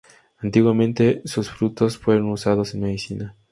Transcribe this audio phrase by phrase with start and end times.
[0.39, 3.35] Antiguamente sus frutos fueron usados en medicina.